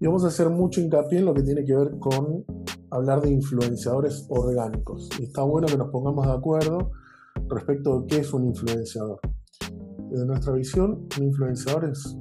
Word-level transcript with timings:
Y 0.00 0.06
vamos 0.06 0.24
a 0.24 0.28
hacer 0.28 0.48
mucho 0.48 0.80
hincapié 0.80 1.18
en 1.18 1.24
lo 1.24 1.34
que 1.34 1.42
tiene 1.42 1.64
que 1.64 1.74
ver 1.74 1.98
con 1.98 2.44
hablar 2.90 3.20
de 3.20 3.30
influenciadores 3.30 4.26
orgánicos. 4.28 5.08
Y 5.18 5.24
está 5.24 5.42
bueno 5.42 5.66
que 5.66 5.76
nos 5.76 5.90
pongamos 5.90 6.26
de 6.26 6.32
acuerdo 6.32 6.92
respecto 7.48 8.00
de 8.00 8.06
qué 8.06 8.18
es 8.18 8.32
un 8.32 8.46
influenciador. 8.46 9.20
Desde 10.10 10.24
nuestra 10.24 10.52
visión, 10.52 11.08
un 11.18 11.24
influenciador 11.24 11.86
es 11.86 12.16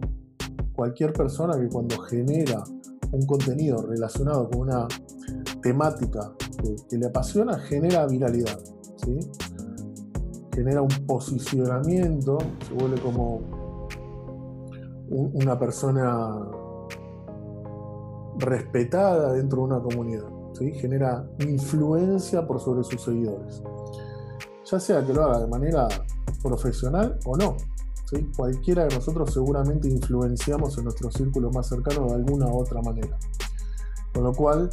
cualquier 0.73 1.13
persona 1.13 1.59
que 1.59 1.67
cuando 1.69 1.97
genera 1.99 2.63
un 3.11 3.25
contenido 3.25 3.81
relacionado 3.83 4.49
con 4.49 4.61
una 4.61 4.87
temática 5.61 6.33
que, 6.89 6.97
le 6.97 7.05
apasiona, 7.05 7.59
genera 7.59 8.07
viralidad. 8.07 8.59
¿sí? 9.05 9.19
Genera 10.53 10.81
un 10.81 11.05
posicionamiento, 11.05 12.39
se 12.67 12.73
vuelve 12.73 12.99
como 13.01 13.41
una 15.09 15.57
persona 15.57 16.35
respetada 18.39 19.33
dentro 19.33 19.59
de 19.59 19.63
una 19.65 19.79
comunidad. 19.81 20.27
¿sí? 20.53 20.71
Genera 20.73 21.27
influencia 21.39 22.45
por 22.45 22.59
sobre 22.59 22.83
sus 22.83 23.01
seguidores. 23.01 23.61
Ya 24.65 24.79
sea 24.79 25.05
que 25.05 25.13
lo 25.13 25.23
haga 25.23 25.39
de 25.39 25.47
manera 25.47 25.87
profesional 26.43 27.17
o 27.25 27.37
no. 27.37 27.57
¿sí? 28.05 28.29
Cualquiera 28.35 28.85
de 28.85 28.95
nosotros 28.95 29.33
seguramente 29.33 29.87
influenciamos 29.87 30.77
en 30.77 30.85
nuestro 30.85 31.11
círculo 31.11 31.51
más 31.51 31.67
cercano 31.67 32.07
de 32.07 32.15
alguna 32.15 32.47
u 32.47 32.59
otra 32.59 32.81
manera. 32.81 33.17
Con 34.13 34.23
lo 34.23 34.33
cual, 34.33 34.69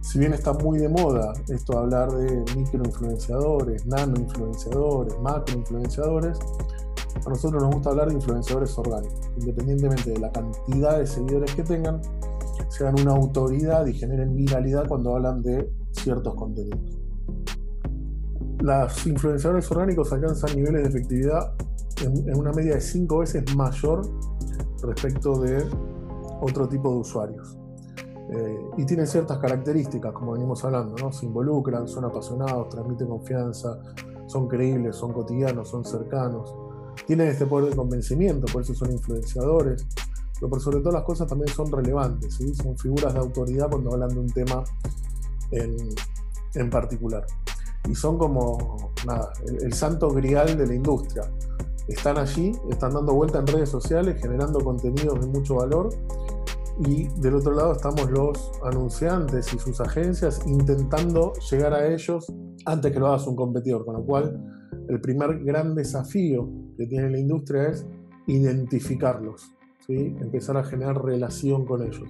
si 0.00 0.18
bien 0.18 0.32
está 0.34 0.52
muy 0.52 0.78
de 0.78 0.88
moda 0.88 1.32
esto 1.48 1.72
de 1.74 1.78
hablar 1.78 2.12
de 2.12 2.44
microinfluenciadores, 2.56 3.86
nanoinfluenciadores, 3.86 5.18
macroinfluenciadores, 5.20 6.38
a 7.24 7.28
nosotros 7.28 7.62
nos 7.62 7.74
gusta 7.74 7.90
hablar 7.90 8.08
de 8.08 8.14
influenciadores 8.14 8.76
orgánicos, 8.76 9.30
independientemente 9.38 10.10
de 10.10 10.18
la 10.18 10.32
cantidad 10.32 10.98
de 10.98 11.06
seguidores 11.06 11.54
que 11.54 11.62
tengan, 11.62 12.02
sean 12.76 12.98
una 13.00 13.12
autoridad 13.12 13.86
y 13.86 13.92
generen 13.92 14.34
viralidad 14.34 14.88
cuando 14.88 15.14
hablan 15.14 15.42
de 15.42 15.70
ciertos 15.92 16.34
contenidos. 16.34 16.80
Los 18.60 19.06
influenciadores 19.06 19.70
orgánicos 19.70 20.12
alcanzan 20.12 20.56
niveles 20.56 20.82
de 20.82 20.88
efectividad 20.88 21.52
en, 22.02 22.36
una 22.36 22.50
media 22.52 22.74
de 22.74 22.80
5 22.80 23.18
veces 23.18 23.54
mayor 23.54 24.02
respecto 24.82 25.38
de 25.40 25.64
otro 26.40 26.68
tipo 26.68 26.90
de 26.90 26.96
usuarios. 26.96 27.56
Eh, 28.30 28.58
y 28.78 28.84
tienen 28.86 29.06
ciertas 29.06 29.38
características, 29.38 30.12
como 30.12 30.32
venimos 30.32 30.64
hablando, 30.64 30.96
¿no? 30.96 31.12
se 31.12 31.26
involucran, 31.26 31.86
son 31.86 32.06
apasionados, 32.06 32.70
transmiten 32.70 33.06
confianza, 33.06 33.78
son 34.26 34.48
creíbles, 34.48 34.96
son 34.96 35.12
cotidianos, 35.12 35.68
son 35.68 35.84
cercanos, 35.84 36.52
tienen 37.06 37.28
este 37.28 37.46
poder 37.46 37.70
de 37.70 37.76
convencimiento, 37.76 38.46
por 38.52 38.62
eso 38.62 38.74
son 38.74 38.90
influenciadores, 38.90 39.86
pero 40.34 40.50
por 40.50 40.60
sobre 40.60 40.78
todas 40.78 40.94
las 40.94 41.04
cosas 41.04 41.28
también 41.28 41.48
son 41.54 41.70
relevantes, 41.70 42.34
son 42.34 42.76
figuras 42.76 43.14
de 43.14 43.20
autoridad 43.20 43.70
cuando 43.70 43.92
hablan 43.92 44.08
de 44.10 44.18
un 44.18 44.30
tema 44.30 44.64
en, 45.50 46.70
particular. 46.70 47.24
Y 47.88 47.94
son 47.94 48.18
como 48.18 48.92
el, 49.62 49.72
santo 49.72 50.08
grial 50.10 50.56
de 50.56 50.66
la 50.66 50.74
industria. 50.74 51.30
Están 51.86 52.18
allí, 52.18 52.52
están 52.70 52.94
dando 52.94 53.14
vuelta 53.14 53.40
en 53.40 53.46
redes 53.46 53.68
sociales, 53.68 54.20
generando 54.20 54.60
contenidos 54.60 55.20
de 55.20 55.26
mucho 55.26 55.56
valor. 55.56 55.90
Y 56.86 57.06
del 57.20 57.36
otro 57.36 57.52
lado 57.52 57.72
estamos 57.72 58.10
los 58.10 58.50
anunciantes 58.64 59.52
y 59.52 59.58
sus 59.58 59.80
agencias 59.80 60.40
intentando 60.46 61.32
llegar 61.50 61.72
a 61.72 61.86
ellos 61.86 62.26
antes 62.66 62.90
que 62.90 62.98
lo 62.98 63.08
haga 63.08 63.22
un 63.28 63.36
competidor. 63.36 63.84
Con 63.84 63.94
lo 63.94 64.04
cual, 64.04 64.70
el 64.88 65.00
primer 65.00 65.44
gran 65.44 65.74
desafío 65.74 66.48
que 66.76 66.86
tiene 66.86 67.10
la 67.10 67.18
industria 67.18 67.68
es 67.68 67.86
identificarlos 68.26 69.54
empezar 69.88 70.56
a 70.56 70.64
generar 70.64 71.04
relación 71.04 71.64
con 71.64 71.82
ellos. 71.82 72.08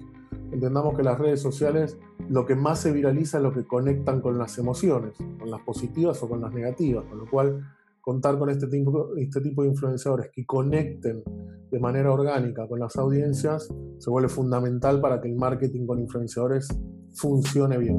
Entendamos 0.51 0.95
que 0.95 1.03
las 1.03 1.19
redes 1.19 1.41
sociales 1.41 1.97
lo 2.29 2.45
que 2.45 2.55
más 2.55 2.79
se 2.79 2.91
viraliza 2.91 3.37
es 3.37 3.43
lo 3.43 3.53
que 3.53 3.65
conectan 3.65 4.21
con 4.21 4.37
las 4.37 4.57
emociones, 4.57 5.17
con 5.39 5.49
las 5.49 5.61
positivas 5.61 6.21
o 6.23 6.29
con 6.29 6.41
las 6.41 6.53
negativas, 6.53 7.05
con 7.05 7.19
lo 7.19 7.29
cual 7.29 7.65
contar 8.01 8.37
con 8.37 8.49
este 8.49 8.67
tipo, 8.67 9.15
este 9.17 9.41
tipo 9.41 9.63
de 9.63 9.69
influenciadores 9.69 10.29
que 10.31 10.45
conecten 10.45 11.23
de 11.71 11.79
manera 11.79 12.11
orgánica 12.11 12.67
con 12.67 12.79
las 12.79 12.95
audiencias 12.97 13.73
se 13.97 14.09
vuelve 14.09 14.29
fundamental 14.29 15.01
para 15.01 15.19
que 15.19 15.27
el 15.27 15.35
marketing 15.35 15.85
con 15.85 15.99
influenciadores 15.99 16.67
funcione 17.13 17.77
bien. 17.77 17.97